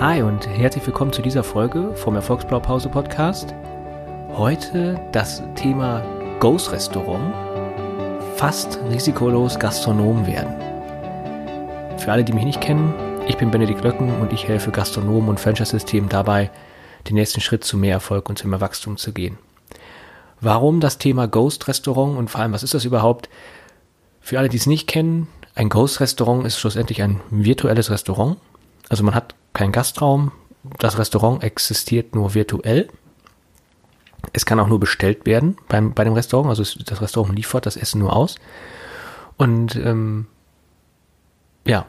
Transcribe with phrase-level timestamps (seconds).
[0.00, 3.52] Hi und herzlich willkommen zu dieser Folge vom Erfolgsblaupause Podcast.
[4.30, 6.02] Heute das Thema
[6.40, 7.34] Ghost Restaurant.
[8.36, 10.54] Fast risikolos Gastronom werden.
[11.98, 12.94] Für alle, die mich nicht kennen,
[13.28, 16.50] ich bin Benedikt Löcken und ich helfe Gastronomen und Franchise-Systemen dabei,
[17.06, 19.36] den nächsten Schritt zu mehr Erfolg und zu mehr Wachstum zu gehen.
[20.40, 23.28] Warum das Thema Ghost Restaurant und vor allem, was ist das überhaupt?
[24.22, 28.38] Für alle, die es nicht kennen, ein Ghost Restaurant ist schlussendlich ein virtuelles Restaurant.
[28.88, 30.32] Also man hat keinen Gastraum,
[30.78, 32.88] das Restaurant existiert nur virtuell.
[34.32, 37.76] Es kann auch nur bestellt werden beim, bei dem Restaurant, also das Restaurant liefert das
[37.76, 38.36] Essen nur aus.
[39.36, 40.26] Und ähm,
[41.66, 41.86] ja,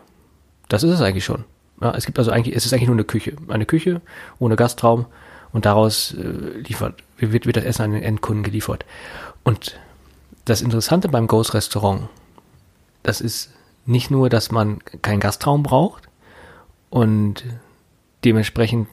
[0.69, 1.43] das ist es eigentlich schon.
[1.81, 3.33] Ja, es gibt also eigentlich, es ist eigentlich nur eine Küche.
[3.49, 4.01] Eine Küche
[4.39, 5.05] ohne Gastraum
[5.51, 8.85] und daraus äh, liefert, wird, wird das Essen an den Endkunden geliefert.
[9.43, 9.77] Und
[10.45, 12.07] das Interessante beim Ghost Restaurant,
[13.03, 13.51] das ist
[13.85, 16.07] nicht nur, dass man keinen Gastraum braucht
[16.91, 17.45] und
[18.23, 18.87] dementsprechend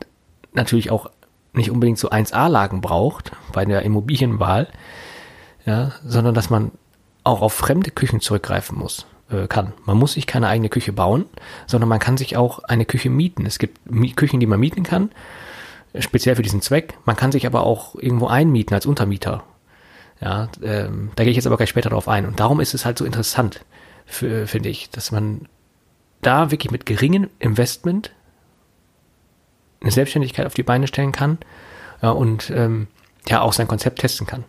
[0.55, 1.11] natürlich auch
[1.53, 4.69] nicht unbedingt so 1A-Lagen braucht bei der Immobilienwahl,
[5.67, 6.71] ja, sondern dass man
[7.25, 9.75] auch auf fremde Küchen zurückgreifen muss, äh, kann.
[9.85, 11.27] Man muss sich keine eigene Küche bauen,
[11.67, 13.45] sondern man kann sich auch eine Küche mieten.
[13.45, 13.81] Es gibt
[14.17, 15.11] Küchen, die man mieten kann,
[15.99, 16.95] speziell für diesen Zweck.
[17.05, 19.43] Man kann sich aber auch irgendwo einmieten als Untermieter.
[20.21, 22.27] Ja, ähm, da gehe ich jetzt aber gleich später drauf ein.
[22.27, 23.65] Und darum ist es halt so interessant,
[24.07, 25.49] finde ich, dass man
[26.23, 28.13] da wirklich mit geringem Investment
[29.81, 31.39] eine Selbstständigkeit auf die Beine stellen kann
[32.03, 32.89] ja, und ähm,
[33.29, 34.45] ja auch sein Konzept testen kann.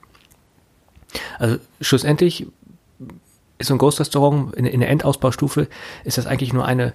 [1.37, 2.47] Also schlussendlich
[3.57, 5.67] ist so ein Ghost-Restaurant in, in der Endausbaustufe
[6.03, 6.93] ist das eigentlich nur eine,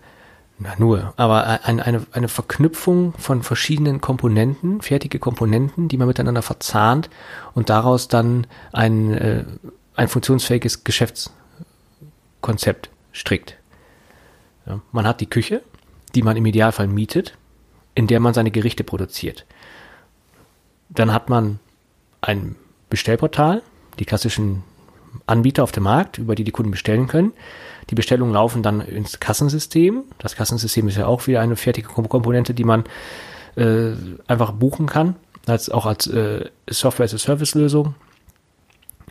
[0.59, 6.43] na nur, aber eine, eine, eine Verknüpfung von verschiedenen Komponenten, fertige Komponenten, die man miteinander
[6.43, 7.11] verzahnt
[7.55, 9.45] und daraus dann ein, äh,
[9.95, 13.57] ein funktionsfähiges Geschäftskonzept strickt.
[14.67, 15.63] Ja, man hat die Küche,
[16.15, 17.37] die man im Idealfall mietet,
[17.95, 19.47] in der man seine Gerichte produziert.
[20.89, 21.59] Dann hat man
[22.21, 22.57] ein
[22.89, 23.63] Bestellportal,
[23.99, 24.63] die klassischen
[25.27, 27.33] Anbieter auf dem Markt, über die die Kunden bestellen können.
[27.91, 30.05] Die Bestellungen laufen dann ins Kassensystem.
[30.19, 32.85] Das Kassensystem ist ja auch wieder eine fertige Komponente, die man
[33.57, 33.93] äh,
[34.27, 35.17] einfach buchen kann,
[35.47, 37.95] als auch als äh, Software-as-a-Service-Lösung.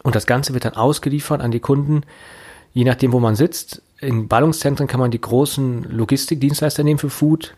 [0.04, 2.02] Und das Ganze wird dann ausgeliefert an die Kunden,
[2.74, 3.82] je nachdem, wo man sitzt.
[4.04, 7.56] In Ballungszentren kann man die großen Logistikdienstleister nehmen für Food.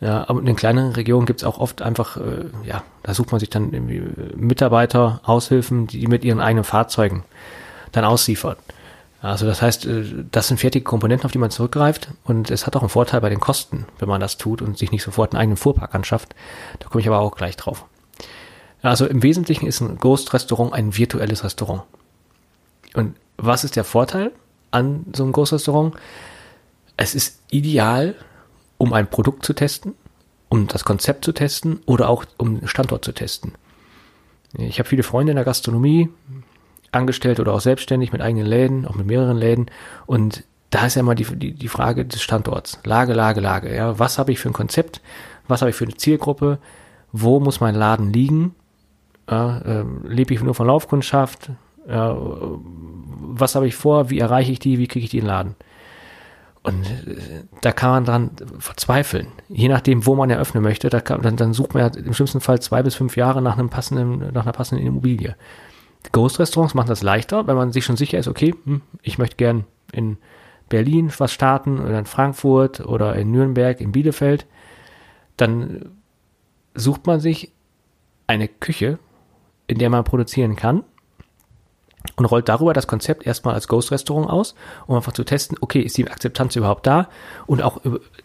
[0.00, 3.30] Ja, aber in den kleineren Regionen gibt es auch oft einfach, äh, ja, da sucht
[3.32, 4.02] man sich dann irgendwie
[4.36, 7.24] Mitarbeiter, Aushilfen, die mit ihren eigenen Fahrzeugen
[7.92, 8.56] dann ausliefern.
[9.22, 12.76] Also das heißt, äh, das sind fertige Komponenten, auf die man zurückgreift und es hat
[12.76, 15.40] auch einen Vorteil bei den Kosten, wenn man das tut und sich nicht sofort einen
[15.40, 16.34] eigenen Fuhrpark anschafft.
[16.78, 17.86] Da komme ich aber auch gleich drauf.
[18.82, 21.84] Also im Wesentlichen ist ein Ghost Restaurant ein virtuelles Restaurant.
[22.94, 24.32] Und was ist der Vorteil
[24.76, 25.94] an so einem Ghost Restaurant?
[26.96, 28.14] Es ist ideal
[28.78, 29.94] um ein Produkt zu testen,
[30.48, 33.52] um das Konzept zu testen oder auch um Standort zu testen.
[34.52, 36.10] Ich habe viele Freunde in der Gastronomie,
[36.92, 39.66] angestellt oder auch selbstständig mit eigenen Läden, auch mit mehreren Läden.
[40.06, 42.78] Und da ist ja immer die, die, die Frage des Standorts.
[42.84, 43.74] Lage, Lage, Lage.
[43.74, 45.00] Ja, was habe ich für ein Konzept?
[45.48, 46.58] Was habe ich für eine Zielgruppe?
[47.12, 48.54] Wo muss mein Laden liegen?
[49.30, 51.50] Ja, äh, lebe ich nur von Laufkundschaft?
[51.88, 52.16] Ja,
[53.40, 54.10] was habe ich vor?
[54.10, 54.78] Wie erreiche ich die?
[54.78, 55.54] Wie kriege ich die in den Laden?
[56.62, 59.28] Und äh, da kann man dran verzweifeln.
[59.48, 62.40] Je nachdem, wo man eröffnen möchte, da kann, dann, dann sucht man ja im schlimmsten
[62.40, 65.36] Fall zwei bis fünf Jahre nach einem passenden, nach einer passenden Immobilie.
[66.12, 69.64] Ghost-Restaurants machen das leichter, wenn man sich schon sicher ist, okay, hm, ich möchte gern
[69.92, 70.18] in
[70.68, 74.46] Berlin was starten oder in Frankfurt oder in Nürnberg, in Bielefeld.
[75.36, 75.90] Dann
[76.74, 77.52] sucht man sich
[78.26, 78.98] eine Küche,
[79.68, 80.82] in der man produzieren kann
[82.16, 84.54] und rollt darüber das Konzept erstmal als Ghost-Restaurant aus,
[84.86, 87.08] um einfach zu testen, okay, ist die Akzeptanz überhaupt da?
[87.46, 87.80] Und auch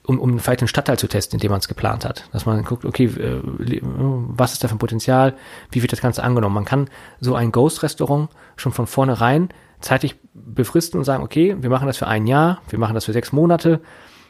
[0.05, 2.25] um, um vielleicht den Stadtteil zu testen, in dem man es geplant hat.
[2.31, 3.41] Dass man guckt, okay, äh,
[3.83, 5.33] was ist da für ein Potenzial?
[5.71, 6.55] Wie wird das Ganze angenommen?
[6.55, 6.89] Man kann
[7.19, 9.49] so ein Ghost-Restaurant schon von vornherein
[9.81, 13.13] zeitlich befristen und sagen, okay, wir machen das für ein Jahr, wir machen das für
[13.13, 13.81] sechs Monate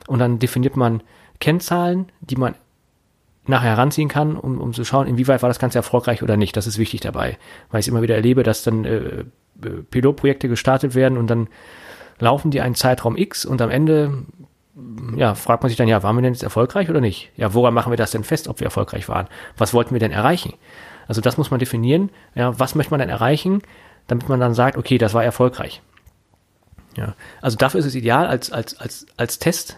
[0.07, 1.03] und dann definiert man
[1.39, 2.55] Kennzahlen, die man
[3.47, 6.55] nachher heranziehen kann, um, um zu schauen, inwieweit war das Ganze erfolgreich oder nicht.
[6.55, 7.37] Das ist wichtig dabei,
[7.69, 9.23] weil ich immer wieder erlebe, dass dann äh,
[9.89, 11.47] Pilotprojekte gestartet werden und dann
[12.19, 14.25] laufen die einen Zeitraum X und am Ende
[15.15, 17.31] ja, fragt man sich dann, ja, waren wir denn jetzt erfolgreich oder nicht?
[17.35, 19.27] Ja, woran machen wir das denn fest, ob wir erfolgreich waren?
[19.57, 20.53] Was wollten wir denn erreichen?
[21.07, 22.09] Also das muss man definieren.
[22.35, 23.61] Ja, was möchte man denn erreichen,
[24.07, 25.81] damit man dann sagt, okay, das war erfolgreich.
[26.95, 29.77] Ja, also dafür ist es ideal als, als, als, als Test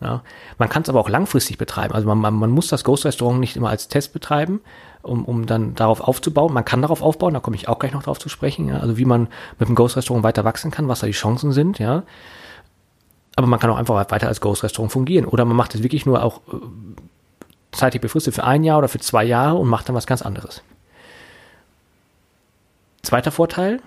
[0.00, 0.22] ja.
[0.58, 1.94] Man kann es aber auch langfristig betreiben.
[1.94, 4.60] Also man, man, man muss das Ghost Restaurant nicht immer als Test betreiben,
[5.02, 6.52] um, um dann darauf aufzubauen.
[6.52, 8.68] Man kann darauf aufbauen, da komme ich auch gleich noch drauf zu sprechen.
[8.68, 8.78] Ja.
[8.78, 11.78] Also wie man mit dem Ghost Restaurant weiter wachsen kann, was da die Chancen sind.
[11.78, 12.04] Ja.
[13.36, 15.26] Aber man kann auch einfach weiter als Ghost Restaurant fungieren.
[15.26, 16.56] Oder man macht es wirklich nur auch äh,
[17.72, 20.62] zeitlich befristet für ein Jahr oder für zwei Jahre und macht dann was ganz anderes.
[23.02, 23.80] Zweiter Vorteil,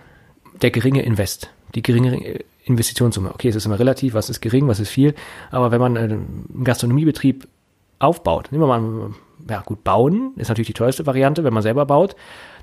[0.62, 3.34] der geringe Invest, die geringe Investitionssumme.
[3.34, 5.14] Okay, es ist immer relativ, was ist gering, was ist viel,
[5.52, 7.48] aber wenn man einen Gastronomiebetrieb
[8.00, 9.12] aufbaut, nehmen wir mal,
[9.50, 12.16] ja gut, bauen ist natürlich die teuerste Variante, wenn man selber baut,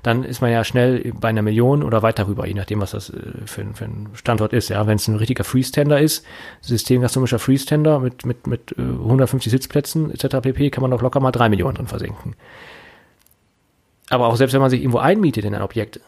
[0.03, 3.09] dann ist man ja schnell bei einer Million oder weiter rüber, je nachdem, was das
[3.11, 4.69] äh, für, für ein Standort ist.
[4.69, 6.25] Ja, wenn es ein richtiger Freestender ist,
[6.61, 10.37] systemgastronomischer Freestender mit, mit, mit 150 äh, Sitzplätzen etc.
[10.41, 12.35] pp, kann man doch locker mal drei Millionen drin versenken.
[14.09, 16.01] Aber auch selbst wenn man sich irgendwo einmietet in ein Objekt,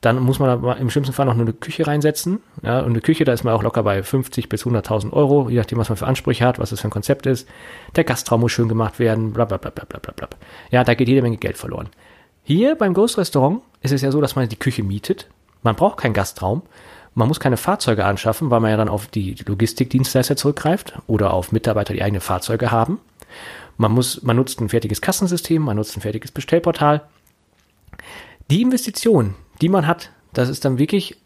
[0.00, 2.40] dann muss man im schlimmsten Fall noch nur eine Küche reinsetzen.
[2.62, 5.58] Ja, und eine Küche, da ist man auch locker bei 50 bis 100.000 Euro, je
[5.58, 7.46] nachdem, was man für Ansprüche hat, was das für ein Konzept ist.
[7.96, 10.28] Der Gastraum muss schön gemacht werden, bla bla bla bla bla bla.
[10.70, 11.90] Ja, da geht jede Menge Geld verloren.
[12.44, 15.28] Hier beim Ghost Restaurant ist es ja so, dass man die Küche mietet.
[15.62, 16.62] Man braucht keinen Gastraum.
[17.14, 21.52] Man muss keine Fahrzeuge anschaffen, weil man ja dann auf die Logistikdienstleister zurückgreift oder auf
[21.52, 23.00] Mitarbeiter, die eigene Fahrzeuge haben.
[23.76, 27.02] Man muss, man nutzt ein fertiges Kassensystem, man nutzt ein fertiges Bestellportal.
[28.50, 31.16] Die Investition, die man hat, das ist dann wirklich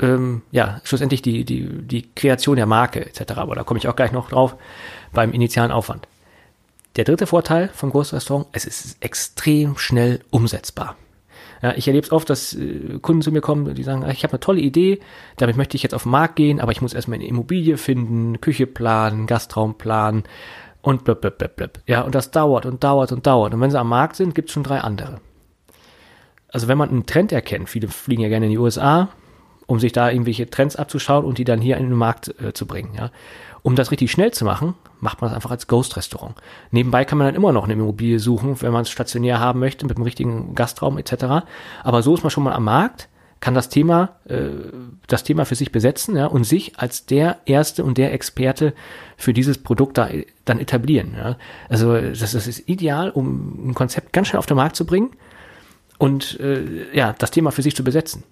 [0.00, 3.32] ähm, ja schlussendlich die die die Kreation der Marke etc.
[3.36, 4.56] Aber da komme ich auch gleich noch drauf
[5.12, 6.06] beim initialen Aufwand.
[6.96, 10.96] Der dritte Vorteil vom Großrestaurant, es ist extrem schnell umsetzbar.
[11.62, 14.32] Ja, ich erlebe es oft, dass äh, Kunden zu mir kommen, die sagen, ich habe
[14.32, 14.98] eine tolle Idee,
[15.36, 18.40] damit möchte ich jetzt auf den Markt gehen, aber ich muss erstmal eine Immobilie finden,
[18.40, 20.24] Küche planen, Gastraum planen
[20.80, 21.78] und blub, blub, blub, blub.
[21.86, 23.52] Ja, und das dauert und dauert und dauert.
[23.52, 25.20] Und wenn sie am Markt sind, gibt es schon drei andere
[26.52, 29.08] also wenn man einen Trend erkennt, viele fliegen ja gerne in die USA,
[29.66, 32.66] um sich da irgendwelche Trends abzuschauen und die dann hier in den Markt äh, zu
[32.66, 33.10] bringen, ja.
[33.62, 36.34] Um das richtig schnell zu machen, macht man das einfach als Ghost-Restaurant.
[36.70, 39.84] Nebenbei kann man dann immer noch eine Immobilie suchen, wenn man es stationär haben möchte,
[39.84, 41.44] mit einem richtigen Gastraum etc.
[41.84, 43.10] Aber so ist man schon mal am Markt,
[43.40, 44.48] kann das Thema, äh,
[45.08, 48.74] das Thema für sich besetzen ja, und sich als der Erste und der Experte
[49.16, 50.08] für dieses Produkt da,
[50.46, 51.14] dann etablieren.
[51.16, 51.36] Ja.
[51.68, 55.10] Also das, das ist ideal, um ein Konzept ganz schnell auf den Markt zu bringen
[56.00, 58.22] und äh, ja, das Thema für sich zu besetzen.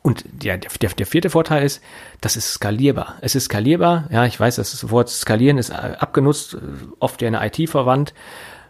[0.00, 1.82] Und der, der, der vierte Vorteil ist,
[2.22, 3.16] das ist skalierbar.
[3.20, 4.08] Es ist skalierbar.
[4.10, 6.58] Ja, ich weiß, das Wort skalieren ist äh, abgenutzt, äh,
[7.00, 8.14] oft ja in der IT verwandt.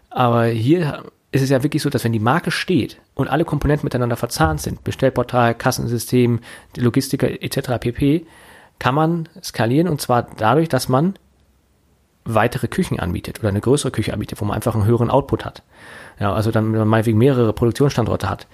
[0.09, 3.85] Aber hier ist es ja wirklich so, dass wenn die Marke steht und alle Komponenten
[3.85, 6.41] miteinander verzahnt sind, Bestellportal, Kassensystem,
[6.75, 7.79] Logistiker etc.
[7.79, 8.25] pp,
[8.77, 11.15] kann man skalieren und zwar dadurch, dass man
[12.25, 15.63] weitere Küchen anbietet oder eine größere Küche anbietet, wo man einfach einen höheren Output hat.
[16.19, 18.47] Ja, also dann wenn man meinetwegen mehrere Produktionsstandorte hat.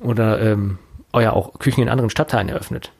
[0.00, 0.78] Oder ähm,
[1.14, 2.92] ja, auch Küchen in anderen Stadtteilen eröffnet.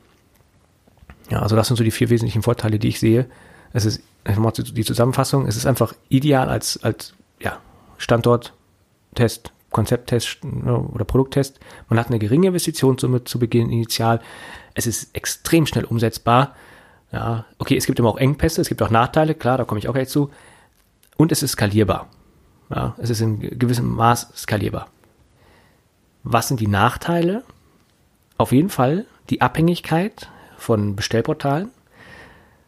[1.31, 3.27] Ja, also das sind so die vier wesentlichen Vorteile, die ich sehe.
[3.73, 7.59] Es ist, die Zusammenfassung, es ist einfach ideal als, als ja,
[7.99, 11.61] Standorttest, Konzepttest ne, oder Produkttest.
[11.89, 14.21] Man hat eine geringe Investitionssumme zu Beginn initial.
[14.75, 16.55] Es ist extrem schnell umsetzbar.
[17.13, 19.89] Ja, okay, es gibt immer auch Engpässe, es gibt auch Nachteile, klar, da komme ich
[19.89, 20.31] auch gleich zu.
[21.17, 22.09] Und es ist skalierbar.
[22.71, 24.89] Ja, es ist in gewissem Maß skalierbar.
[26.23, 27.43] Was sind die Nachteile?
[28.37, 30.29] Auf jeden Fall die Abhängigkeit
[30.59, 31.71] von Bestellportalen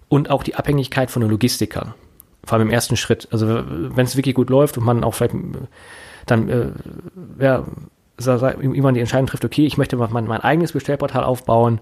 [0.08, 1.94] und auch die Abhängigkeit von den Logistikern.
[2.44, 3.28] Vor allem im ersten Schritt.
[3.30, 5.34] Also wenn es wirklich gut läuft und man auch vielleicht
[6.26, 6.70] dann äh,
[7.38, 7.64] ja,
[8.18, 11.80] irgendwann die Entscheidung trifft, okay, ich möchte mein, mein eigenes Bestellportal aufbauen,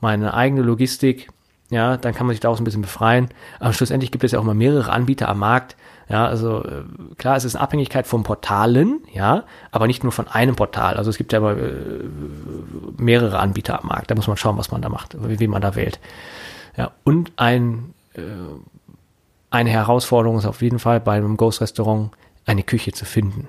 [0.00, 1.28] meine eigene Logistik,
[1.70, 3.28] ja, dann kann man sich daraus ein bisschen befreien.
[3.58, 5.76] Aber schlussendlich gibt es ja auch mal mehrere Anbieter am Markt.
[6.08, 6.84] Ja, also äh,
[7.16, 9.42] klar, es ist eine Abhängigkeit von Portalen, ja,
[9.72, 10.96] aber nicht nur von einem Portal.
[10.96, 12.04] Also es gibt ja aber, äh,
[12.96, 14.10] mehrere Anbieter am Markt.
[14.10, 15.98] Da muss man schauen, was man da macht, wie, man da wählt.
[16.76, 18.20] Ja, und ein, äh,
[19.50, 22.12] eine Herausforderung ist auf jeden Fall bei einem Ghost Restaurant
[22.44, 23.48] eine Küche zu finden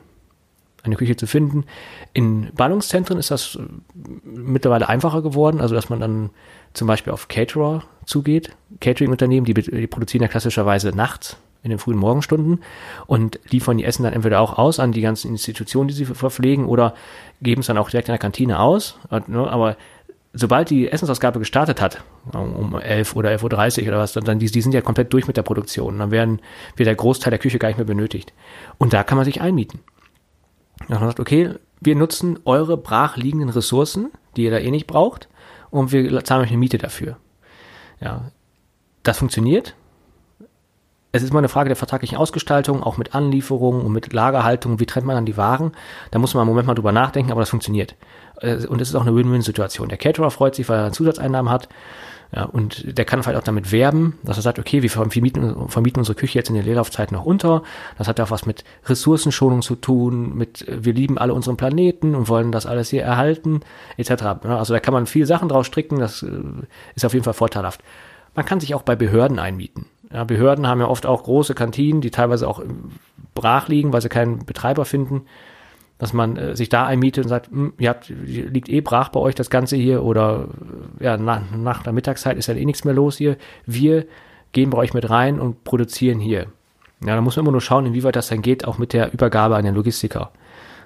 [0.84, 1.65] eine Küche zu finden.
[2.13, 3.62] In Ballungszentren ist das äh,
[4.24, 6.29] mittlerweile einfacher geworden, also dass man dann
[6.74, 8.51] zum Beispiel auf Caterer zugeht.
[8.79, 12.62] Catering-Unternehmen, die, die produzieren ja klassischerweise nachts in den frühen Morgenstunden
[13.07, 16.65] und liefern die Essen dann entweder auch aus an die ganzen Institutionen, die sie verpflegen
[16.65, 16.93] oder
[17.41, 18.98] geben es dann auch direkt in der Kantine aus.
[19.27, 19.75] Ne, aber
[20.34, 24.62] sobald die Essensausgabe gestartet hat, um 11 oder 11.30 Uhr oder was, dann die, die
[24.62, 26.00] sind ja komplett durch mit der Produktion.
[26.00, 26.39] Dann werden,
[26.75, 28.34] wird der Großteil der Küche gar nicht mehr benötigt.
[28.77, 29.79] Und da kann man sich einmieten.
[30.88, 35.27] Dann man sagt, okay, wir nutzen eure brachliegenden Ressourcen, die ihr da eh nicht braucht,
[35.69, 37.17] und wir zahlen euch eine Miete dafür.
[38.00, 38.31] Ja,
[39.03, 39.75] das funktioniert.
[41.12, 44.79] Es ist immer eine Frage der vertraglichen Ausgestaltung, auch mit Anlieferungen und mit Lagerhaltung.
[44.79, 45.72] Wie trennt man dann die Waren?
[46.12, 47.96] Da muss man im Moment mal drüber nachdenken, aber das funktioniert.
[48.41, 49.89] Äh, und es ist auch eine Win-Win-Situation.
[49.89, 51.69] Der Caterer freut sich, weil er Zusatzeinnahmen hat.
[52.36, 56.00] Ja, und der kann vielleicht auch damit werben, dass er sagt, okay, wir vermieten, vermieten
[56.01, 57.63] unsere Küche jetzt in der Leerlaufzeit noch unter.
[57.98, 62.15] Das hat ja auch was mit Ressourcenschonung zu tun, mit wir lieben alle unseren Planeten
[62.15, 63.62] und wollen das alles hier erhalten,
[63.96, 64.24] etc.
[64.43, 66.29] Also da kann man viel Sachen draus stricken, das äh,
[66.96, 67.81] ist auf jeden Fall vorteilhaft.
[68.36, 69.86] Man kann sich auch bei Behörden einmieten.
[70.12, 72.62] Ja, Behörden haben ja oft auch große Kantinen, die teilweise auch
[73.36, 75.24] brach liegen, weil sie keinen Betreiber finden.
[75.98, 79.20] Dass man äh, sich da einmietet und sagt, hm, ihr habt, liegt eh brach bei
[79.20, 80.50] euch das Ganze hier oder
[81.00, 83.38] ja, nach, nach der Mittagszeit ist ja eh nichts mehr los hier.
[83.66, 84.06] Wir
[84.51, 86.48] gehen bei euch mit rein und produzieren hier.
[87.06, 89.56] Ja, da muss man immer nur schauen, inwieweit das dann geht, auch mit der Übergabe
[89.56, 90.32] an den Logistiker.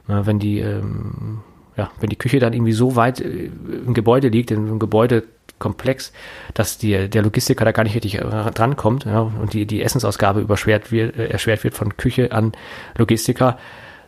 [0.08, 1.39] Ja, wenn die, ähm,
[1.77, 3.50] ja, wenn die Küche dann irgendwie so weit äh,
[3.86, 6.12] im Gebäude liegt, in einem Gebäudekomplex,
[6.53, 10.41] dass die, der Logistiker da gar nicht richtig äh, drankommt ja, und die, die Essensausgabe
[10.41, 12.51] überschwert wird, äh, erschwert wird von Küche an
[12.98, 13.60] Logistiker, na,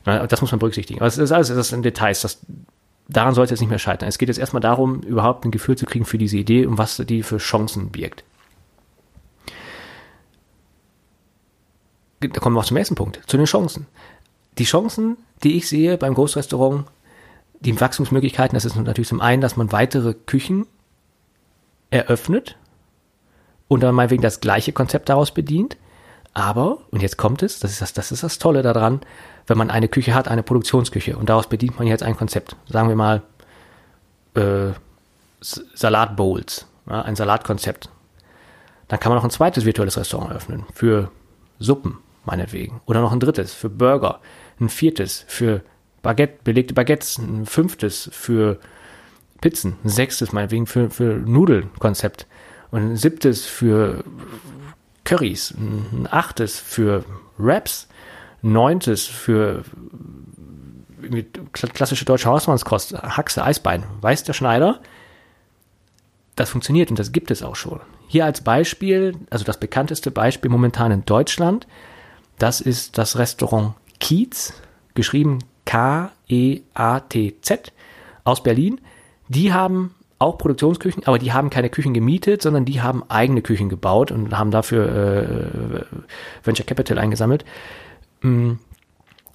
[0.04, 1.00] das muss man berücksichtigen.
[1.00, 2.22] Aber das ist alles das sind Details.
[2.22, 2.40] Das,
[3.08, 4.10] daran sollte es nicht mehr scheitern.
[4.10, 6.98] Es geht jetzt erstmal darum, überhaupt ein Gefühl zu kriegen für diese Idee und was
[6.98, 8.24] die für Chancen birgt.
[12.32, 13.88] da kommen wir auch zum ersten Punkt, zu den Chancen.
[14.58, 16.86] Die Chancen, die ich sehe beim Großrestaurant,
[17.60, 20.68] die Wachstumsmöglichkeiten, das ist natürlich zum einen, dass man weitere Küchen
[21.90, 22.58] eröffnet
[23.68, 25.78] und dann meinetwegen das gleiche Konzept daraus bedient.
[26.34, 29.02] Aber, und jetzt kommt es, das ist das, das ist das Tolle daran,
[29.48, 31.18] wenn man eine Küche hat, eine Produktionsküche.
[31.18, 32.56] Und daraus bedient man jetzt ein Konzept.
[32.68, 33.22] Sagen wir mal,
[34.36, 34.72] äh,
[35.42, 37.90] Salatbowls, ja, ein Salatkonzept.
[38.88, 40.66] Dann kann man noch ein zweites virtuelles Restaurant eröffnen.
[40.74, 41.12] Für
[41.60, 42.82] Suppen meinetwegen.
[42.86, 44.20] Oder noch ein drittes für Burger,
[44.60, 45.62] ein viertes für
[46.02, 48.60] Baguette, belegte Baguettes, ein fünftes für
[49.42, 52.28] Pizzen, ein sechstes meinetwegen für, für Nudelkonzept.
[52.72, 54.04] Und ein siebtes für
[55.04, 57.04] Currys, ein achtes für
[57.38, 57.88] Wraps,
[58.44, 59.64] neuntes für
[61.52, 63.84] klassische deutsche Hausmannskost, Haxe, Eisbein.
[64.02, 64.80] Weiß der Schneider,
[66.36, 67.82] das funktioniert und das gibt es auch schon.
[68.08, 71.68] Hier als Beispiel, also das bekannteste Beispiel momentan in Deutschland,
[72.38, 74.54] das ist das Restaurant Kiez,
[74.94, 76.62] geschrieben K-E-A-T-Z
[78.24, 78.82] aus Berlin.
[79.28, 83.70] Die haben auch Produktionsküchen, aber die haben keine Küchen gemietet, sondern die haben eigene Küchen
[83.70, 85.86] gebaut und haben dafür äh,
[86.44, 87.46] Venture Capital eingesammelt.
[88.24, 88.54] Mm,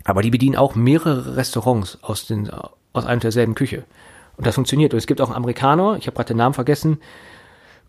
[0.05, 2.51] aber die bedienen auch mehrere Restaurants aus, den,
[2.93, 3.85] aus einer derselben Küche.
[4.37, 4.93] Und das funktioniert.
[4.93, 6.99] Und es gibt auch einen Amerikaner, ich habe gerade den Namen vergessen,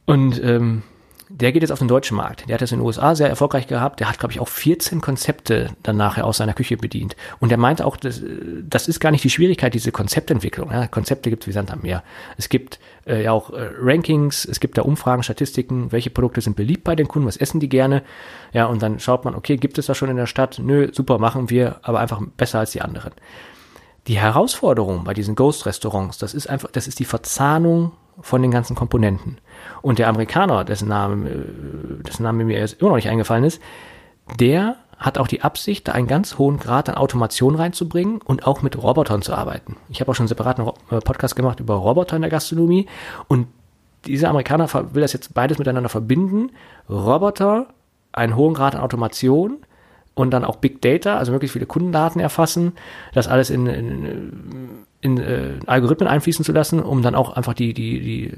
[0.05, 0.83] und ähm,
[1.29, 2.47] der geht jetzt auf den deutschen Markt.
[2.47, 3.99] Der hat das in den USA sehr erfolgreich gehabt.
[3.99, 7.15] Der hat, glaube ich, auch 14 Konzepte dann nachher aus seiner Küche bedient.
[7.39, 8.21] Und er meinte auch, das,
[8.67, 10.71] das ist gar nicht die Schwierigkeit, diese Konzeptentwicklung.
[10.71, 12.03] Ja, Konzepte gibt es wie Sand am Meer.
[12.37, 16.55] Es gibt äh, ja auch äh, Rankings, es gibt da Umfragen, Statistiken, welche Produkte sind
[16.55, 18.01] beliebt bei den Kunden, was essen die gerne.
[18.51, 20.59] Ja, und dann schaut man, okay, gibt es das schon in der Stadt?
[20.59, 23.13] Nö, super, machen wir, aber einfach besser als die anderen.
[24.07, 28.75] Die Herausforderung bei diesen Ghost-Restaurants, das ist einfach, das ist die Verzahnung von den ganzen
[28.75, 29.37] Komponenten.
[29.81, 33.61] Und der Amerikaner, dessen Name, äh, dessen Name mir jetzt immer noch nicht eingefallen ist,
[34.39, 38.61] der hat auch die Absicht, da einen ganz hohen Grad an Automation reinzubringen und auch
[38.61, 39.77] mit Robotern zu arbeiten.
[39.89, 42.87] Ich habe auch schon einen separaten äh, Podcast gemacht über Roboter in der Gastronomie
[43.27, 43.47] und
[44.05, 46.51] dieser Amerikaner will das jetzt beides miteinander verbinden.
[46.89, 47.67] Roboter,
[48.11, 49.57] einen hohen Grad an Automation
[50.15, 52.73] und dann auch Big Data, also möglichst viele Kundendaten erfassen,
[53.13, 57.73] das alles in, in, in äh, Algorithmen einfließen zu lassen, um dann auch einfach die,
[57.73, 58.33] die, die,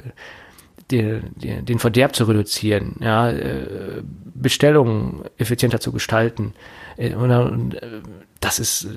[0.92, 4.04] die, die den Verderb zu reduzieren, ja, äh,
[4.36, 6.54] Bestellungen effizienter zu gestalten.
[6.98, 8.02] Äh, und, äh,
[8.40, 8.88] das ist,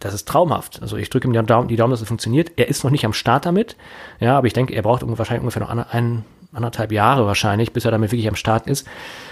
[0.00, 0.82] das ist traumhaft.
[0.82, 2.52] Also ich drücke ihm die Daumen, die Daumen, dass es funktioniert.
[2.56, 3.76] Er ist noch nicht am Start damit,
[4.20, 7.86] ja, aber ich denke, er braucht wahrscheinlich ungefähr noch ein, ein anderthalb Jahre wahrscheinlich, bis
[7.86, 8.86] er damit wirklich am Start ist.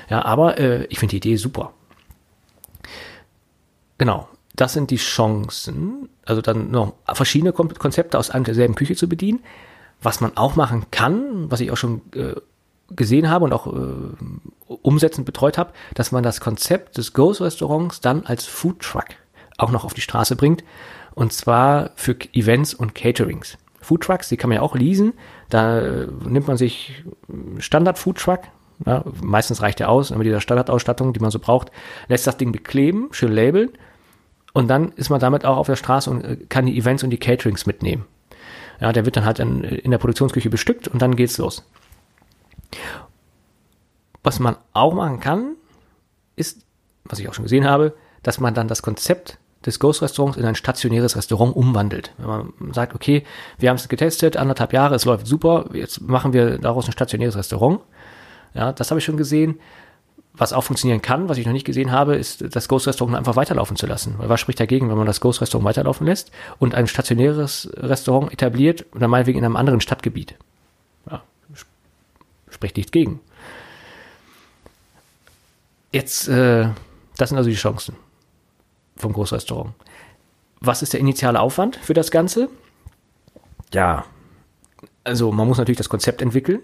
[0.08, 1.72] Ja, aber äh, ich finde die Idee super.
[3.98, 9.08] Genau das sind die Chancen, also dann noch verschiedene Konzepte aus einem derselben Küche zu
[9.08, 9.40] bedienen.
[10.02, 12.34] Was man auch machen kann, was ich auch schon äh,
[12.90, 18.00] gesehen habe und auch äh, umsetzend betreut habe, dass man das Konzept des Ghost Restaurants
[18.00, 19.06] dann als Food Truck
[19.58, 20.64] auch noch auf die Straße bringt.
[21.14, 23.58] Und zwar für Events und Caterings.
[23.80, 25.14] Food Trucks, die kann man ja auch leasen.
[25.48, 27.04] Da äh, nimmt man sich
[27.58, 28.40] Standard Food Truck,
[28.84, 31.70] ja, meistens reicht der aus, mit dieser Standardausstattung, die man so braucht,
[32.08, 33.70] lässt das Ding bekleben, schön labeln
[34.52, 37.10] und dann ist man damit auch auf der Straße und äh, kann die Events und
[37.10, 38.06] die Caterings mitnehmen.
[38.80, 41.64] Ja, der wird dann halt in, in der Produktionsküche bestückt und dann geht's los.
[44.22, 45.56] Was man auch machen kann,
[46.36, 46.64] ist,
[47.04, 50.44] was ich auch schon gesehen habe, dass man dann das Konzept des Ghost Restaurants in
[50.44, 52.12] ein stationäres Restaurant umwandelt.
[52.18, 53.24] Wenn man sagt, okay,
[53.58, 57.36] wir haben es getestet, anderthalb Jahre, es läuft super, jetzt machen wir daraus ein stationäres
[57.36, 57.80] Restaurant.
[58.54, 59.60] Ja, das habe ich schon gesehen.
[60.34, 63.36] Was auch funktionieren kann, was ich noch nicht gesehen habe, ist das Ghost Restaurant einfach
[63.36, 64.14] weiterlaufen zu lassen.
[64.16, 68.32] Weil was spricht dagegen, wenn man das Ghost Restaurant weiterlaufen lässt und ein stationäres Restaurant
[68.32, 70.36] etabliert dann meinetwegen in einem anderen Stadtgebiet?
[71.10, 71.22] Ja,
[72.48, 73.20] spricht nichts gegen.
[75.92, 76.68] Jetzt, äh,
[77.18, 77.94] das sind also die Chancen
[78.96, 79.74] vom Großrestaurant.
[80.60, 82.48] Was ist der initiale Aufwand für das Ganze?
[83.74, 84.06] Ja,
[85.04, 86.60] also man muss natürlich das Konzept entwickeln,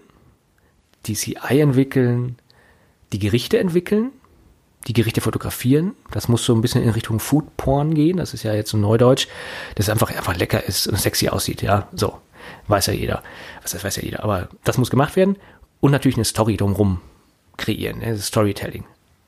[1.05, 2.37] die CI entwickeln,
[3.13, 4.11] die Gerichte entwickeln,
[4.87, 5.93] die Gerichte fotografieren.
[6.11, 8.17] Das muss so ein bisschen in Richtung Food Porn gehen.
[8.17, 9.27] Das ist ja jetzt so Neudeutsch,
[9.75, 11.61] dass es einfach, einfach lecker ist und sexy aussieht.
[11.61, 12.17] Ja, so.
[12.67, 13.21] Weiß ja jeder.
[13.61, 14.23] Was das weiß ja jeder.
[14.23, 15.35] Aber das muss gemacht werden.
[15.81, 17.01] Und natürlich eine Story drumherum
[17.57, 17.99] kreieren.
[17.99, 18.17] Ne?
[18.17, 18.85] Storytelling.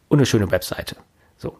[0.08, 0.96] Und eine schöne Webseite.
[1.38, 1.58] So.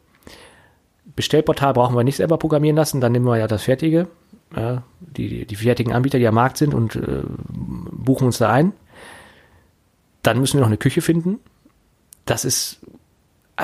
[1.16, 3.02] Bestellportal brauchen wir nicht selber programmieren lassen.
[3.02, 4.08] Dann nehmen wir ja das Fertige.
[4.56, 8.74] Ja, die, die fertigen Anbieter, die am Markt sind und äh, buchen uns da ein.
[10.24, 11.40] Dann müssen wir noch eine Küche finden.
[12.26, 12.82] Das ist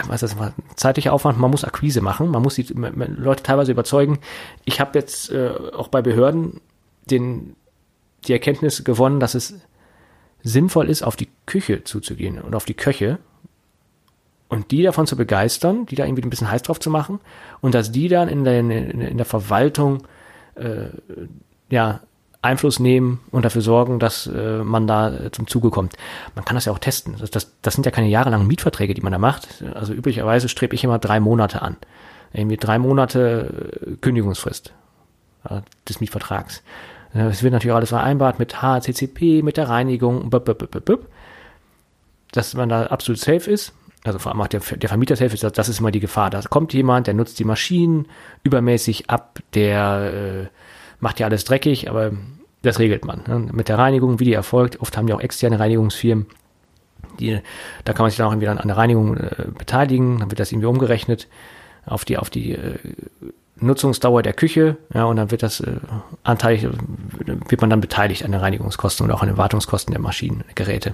[0.08, 4.20] was ist das, zeitlicher Aufwand, man muss Akquise machen, man muss die Leute teilweise überzeugen.
[4.66, 6.62] Ich habe jetzt äh, auch bei Behörden
[7.10, 7.56] den,
[8.26, 9.56] die Erkenntnis gewonnen, dass es
[10.44, 13.20] sinnvoll ist, auf die Küche zuzugehen und auf die Köche
[14.50, 17.20] und die davon zu begeistern, die da irgendwie ein bisschen heiß drauf zu machen
[17.62, 20.04] und dass die dann in der, in der Verwaltung
[20.56, 20.90] äh,
[21.70, 22.02] ja
[22.48, 25.94] Einfluss nehmen und dafür sorgen, dass äh, man da äh, zum Zuge kommt.
[26.36, 27.16] Man kann das ja auch testen.
[27.20, 29.64] Das, das, das sind ja keine jahrelangen Mietverträge, die man da macht.
[29.74, 31.78] Also üblicherweise strebe ich immer drei Monate an.
[32.34, 34.74] Irgendwie drei Monate äh, Kündigungsfrist
[35.50, 36.64] ja, des Mietvertrags.
[37.14, 41.00] Es wird natürlich alles vereinbart mit HCCP, mit der Reinigung, b -b -b
[42.32, 43.74] dass man da absolut safe ist.
[44.04, 46.30] Also vor allem auch der, der Vermieter safe ist, das ist immer die Gefahr.
[46.30, 48.08] Da kommt jemand, der nutzt die Maschinen
[48.44, 50.48] übermäßig ab, der äh,
[51.00, 52.12] macht ja alles dreckig, aber
[52.62, 53.22] das regelt man.
[53.28, 53.50] Ne?
[53.52, 56.26] Mit der Reinigung, wie die erfolgt, oft haben die auch externe Reinigungsfirmen,
[57.20, 57.40] die,
[57.84, 60.52] da kann man sich dann auch irgendwie an der Reinigung äh, beteiligen, dann wird das
[60.52, 61.28] irgendwie umgerechnet
[61.86, 62.78] auf die, auf die äh,
[63.60, 65.78] Nutzungsdauer der Küche, ja, und dann wird das äh,
[66.24, 66.68] anteilig,
[67.26, 70.94] wird man dann beteiligt an den Reinigungskosten und auch an den Wartungskosten der Maschinen, Geräte.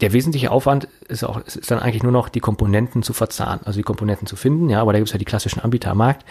[0.00, 3.78] Der wesentliche Aufwand ist auch, ist dann eigentlich nur noch die Komponenten zu verzahnen, also
[3.78, 6.24] die Komponenten zu finden, ja, aber da gibt es ja die klassischen Anbieter am Markt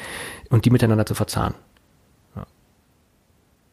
[0.49, 1.55] und die miteinander zu verzahnen.
[2.35, 2.45] Ja.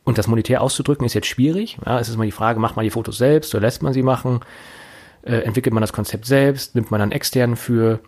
[0.05, 1.79] Und das monetär auszudrücken ist jetzt schwierig.
[1.85, 4.05] Ja, es ist mal die Frage, macht man die Fotos selbst oder lässt man sie
[4.05, 4.41] machen?
[5.23, 6.77] Äh, entwickelt man das Konzept selbst?
[6.77, 7.99] Nimmt man dann extern für?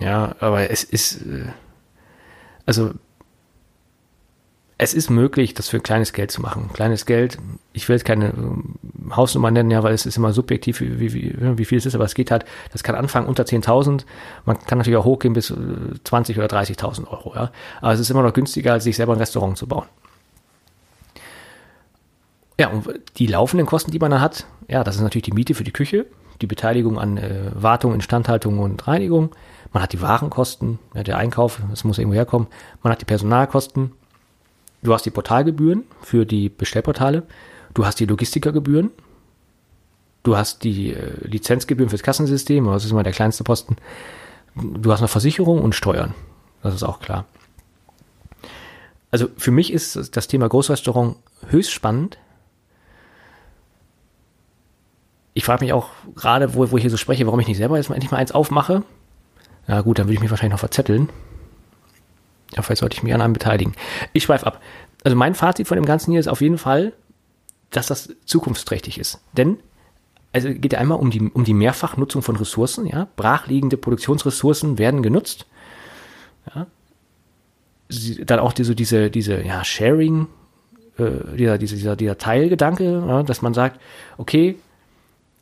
[0.00, 1.44] Ja, aber es ist, äh,
[2.64, 2.94] also
[4.76, 6.70] es ist möglich, das für kleines Geld zu machen.
[6.72, 7.38] Kleines Geld,
[7.72, 11.36] ich will jetzt keine äh, Hausnummer nennen, ja, weil es ist immer subjektiv, wie, wie,
[11.58, 14.04] wie viel es ist, aber es geht halt, das kann anfangen unter 10.000,
[14.44, 15.54] man kann natürlich auch hochgehen bis
[16.04, 17.52] 20 äh, oder 30.000 Euro, ja.
[17.80, 19.86] Aber es ist immer noch günstiger, als sich selber ein Restaurant zu bauen.
[22.58, 25.54] Ja, und die laufenden Kosten, die man dann hat, ja, das ist natürlich die Miete
[25.54, 26.06] für die Küche,
[26.40, 29.30] die Beteiligung an äh, Wartung, Instandhaltung und Reinigung.
[29.72, 32.48] Man hat die Warenkosten, ja, der Einkauf, das muss irgendwo herkommen.
[32.82, 33.92] Man hat die Personalkosten,
[34.84, 37.22] Du hast die Portalgebühren für die Bestellportale,
[37.72, 38.90] du hast die Logistikergebühren,
[40.22, 43.76] du hast die äh, Lizenzgebühren fürs Kassensystem, das ist immer der kleinste Posten.
[44.54, 46.14] Du hast noch Versicherung und Steuern.
[46.62, 47.24] Das ist auch klar.
[49.10, 51.16] Also für mich ist das Thema Großrestaurant
[51.48, 52.18] höchst spannend.
[55.32, 57.78] Ich frage mich auch gerade, wo, wo ich hier so spreche, warum ich nicht selber
[57.78, 58.82] jetzt mal endlich mal eins aufmache.
[59.66, 61.08] Ja gut, dann würde ich mich wahrscheinlich noch verzetteln.
[62.54, 63.74] Ja, vielleicht sollte ich mich an einem beteiligen.
[64.12, 64.60] Ich schweife ab.
[65.02, 66.92] Also mein Fazit von dem Ganzen hier ist auf jeden Fall,
[67.70, 69.20] dass das zukunftsträchtig ist.
[69.32, 69.58] Denn
[70.32, 73.06] also geht ja einmal um die, um die Mehrfachnutzung von Ressourcen, ja.
[73.14, 75.46] Brachliegende Produktionsressourcen werden genutzt.
[76.54, 76.66] Ja.
[78.24, 80.26] Dann auch diese, diese, diese, ja, Sharing,
[80.98, 83.80] äh, dieser, dieser, dieser, dieser Teilgedanke, ja, dass man sagt,
[84.18, 84.56] okay,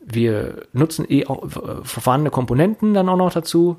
[0.05, 3.79] wir nutzen eh auch äh, vorhandene Komponenten dann auch noch dazu,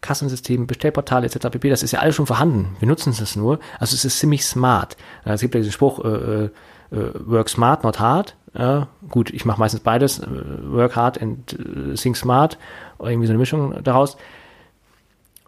[0.00, 1.48] Kassensystem, Bestellportale etc.
[1.50, 1.68] pp.
[1.68, 2.76] Das ist ja alles schon vorhanden.
[2.78, 3.58] Wir nutzen es nur.
[3.78, 4.96] Also es ist ziemlich smart.
[5.24, 6.50] Es gibt ja diesen Spruch, äh, äh,
[6.90, 8.36] äh, work smart, not hard.
[8.54, 10.26] Ja, gut, ich mache meistens beides, äh,
[10.64, 12.58] work hard and uh, think smart,
[12.98, 14.16] oder irgendwie so eine Mischung daraus.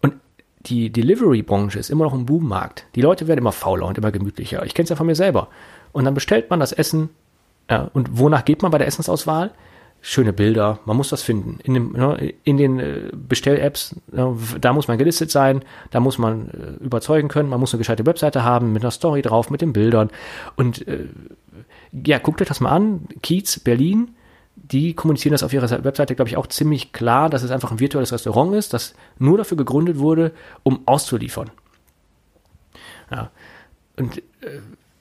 [0.02, 0.14] Und
[0.60, 2.86] die Delivery-Branche ist immer noch ein Boommarkt.
[2.94, 4.64] Die Leute werden immer fauler und immer gemütlicher.
[4.64, 5.48] Ich kenne es ja von mir selber.
[5.90, 7.10] Und dann bestellt man das Essen.
[7.68, 9.50] Ja, und wonach geht man bei der Essensauswahl?
[10.04, 11.60] Schöne Bilder, man muss das finden.
[11.62, 16.18] In, dem, ne, in den äh, Bestell-Apps, ne, da muss man gelistet sein, da muss
[16.18, 19.60] man äh, überzeugen können, man muss eine gescheite Webseite haben mit einer Story drauf, mit
[19.60, 20.10] den Bildern.
[20.56, 21.06] Und äh,
[21.92, 23.06] ja, guckt euch das mal an.
[23.22, 24.16] Kiez, Berlin,
[24.56, 27.80] die kommunizieren das auf ihrer Webseite, glaube ich, auch ziemlich klar, dass es einfach ein
[27.80, 30.32] virtuelles Restaurant ist, das nur dafür gegründet wurde,
[30.64, 31.50] um auszuliefern.
[33.12, 33.30] Ja.
[33.96, 34.22] Und äh,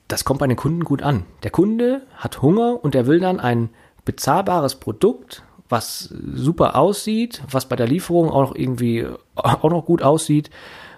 [0.06, 1.24] das kommt bei den Kunden gut an.
[1.42, 3.70] Der Kunde hat Hunger und er will dann ein
[4.04, 6.00] bezahlbares Produkt, was
[6.34, 10.50] super aussieht, was bei der Lieferung auch noch irgendwie auch noch gut aussieht,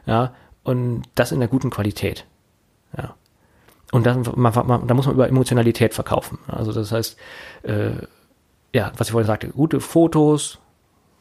[0.06, 2.26] ja, und das in der guten Qualität,
[2.96, 3.14] ja.
[3.92, 6.38] Und dann, man, man, da muss man über Emotionalität verkaufen.
[6.48, 7.16] Also das heißt,
[7.62, 7.92] äh,
[8.72, 10.58] ja, was ich vorhin sagte, gute Fotos,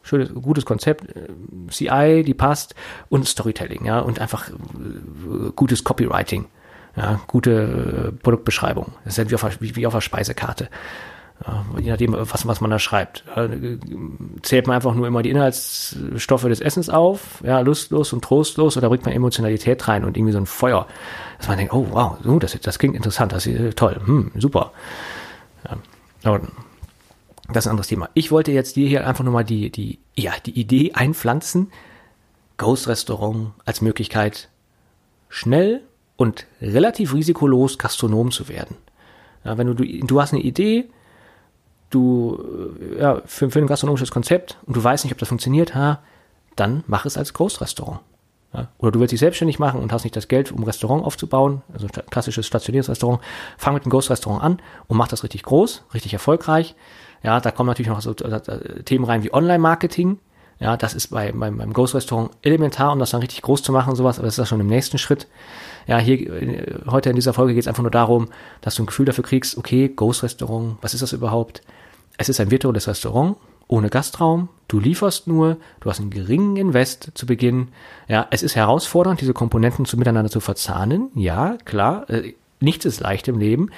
[0.02, 1.28] schönes, gutes Konzept, äh,
[1.70, 2.74] CI, die passt
[3.08, 6.46] und Storytelling, ja, und einfach äh, gutes Copywriting,
[6.96, 8.94] ja, gute äh, Produktbeschreibung.
[9.04, 10.68] Das ist halt wie auf, wie, wie auf einer Speisekarte.
[11.78, 13.24] Je nachdem, was, was man da schreibt.
[14.42, 18.88] Zählt man einfach nur immer die Inhaltsstoffe des Essens auf, ja, lustlos und trostlos, oder
[18.88, 20.86] bringt man Emotionalität rein und irgendwie so ein Feuer,
[21.38, 24.72] dass man denkt, oh wow, so, das, das klingt interessant, das ist toll, hm, super.
[26.24, 26.40] Ja,
[27.48, 28.08] das ist ein anderes Thema.
[28.14, 31.70] Ich wollte jetzt dir hier einfach nur mal die, die, ja, die Idee einpflanzen,
[32.56, 34.48] Ghost Restaurant als Möglichkeit,
[35.28, 35.82] schnell
[36.16, 38.76] und relativ risikolos Gastronom zu werden.
[39.44, 40.88] Ja, wenn du, du, du hast eine Idee,
[41.90, 45.74] du, äh, ja, für, für ein gastronomisches Konzept und du weißt nicht, ob das funktioniert,
[45.74, 46.00] ha,
[46.56, 48.00] dann mach es als Großrestaurant.
[48.52, 51.04] Ja, oder du willst dich selbstständig machen und hast nicht das Geld, um ein Restaurant
[51.04, 53.20] aufzubauen, also ein klassisches stationäres Restaurant,
[53.58, 56.76] fang mit einem Ghost-Restaurant an und mach das richtig groß, richtig erfolgreich.
[57.24, 60.18] Ja, da kommen natürlich noch so äh, Themen rein wie Online-Marketing.
[60.60, 63.96] Ja, das ist bei, beim, beim Ghost-Restaurant elementar, um das dann richtig groß zu machen,
[63.96, 65.26] sowas, aber das ist ja schon im nächsten Schritt.
[65.86, 68.28] Ja, hier äh, heute in dieser Folge geht es einfach nur darum,
[68.60, 71.62] dass du ein Gefühl dafür kriegst, okay, Ghost-Restaurant, was ist das überhaupt?
[72.16, 73.36] Es ist ein virtuelles Restaurant
[73.66, 74.48] ohne Gastraum.
[74.68, 77.68] Du lieferst nur, du hast einen geringen Invest zu Beginn.
[78.08, 81.10] Ja, es ist herausfordernd, diese Komponenten zu miteinander zu verzahnen.
[81.14, 83.70] Ja, klar, äh, nichts ist leicht im Leben,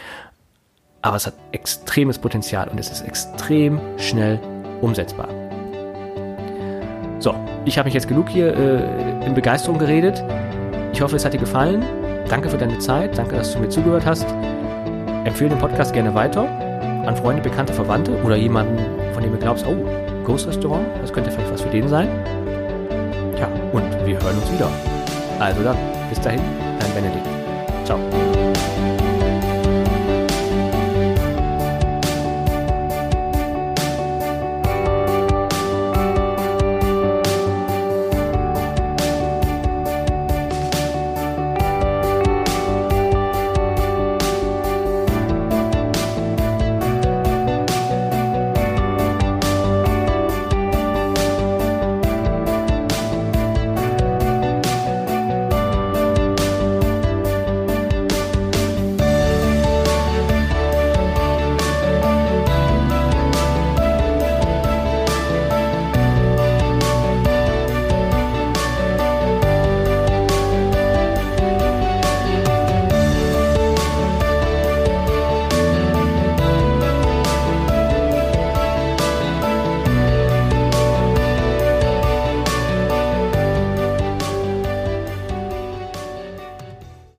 [1.03, 4.41] aber es hat extremes Potenzial und es ist extrem schnell
[4.81, 5.46] umsetzbar.
[7.19, 10.23] So, ich habe mich jetzt genug hier äh, in Begeisterung geredet.
[10.93, 11.85] Ich hoffe, es hat dir gefallen.
[12.29, 14.27] Danke für deine Zeit, danke, dass du mir zugehört hast.
[15.25, 16.49] Empfehle den Podcast gerne weiter
[17.07, 18.79] an Freunde, Bekannte, Verwandte oder jemanden,
[19.13, 19.77] von dem du glaubst, oh,
[20.25, 22.09] Ghost Restaurant, das könnte vielleicht was für den sein.
[23.39, 24.69] Ja, und wir hören uns wieder.
[25.39, 25.77] Also dann,
[26.11, 26.41] bis dahin,
[26.81, 27.36] dein Benedikt.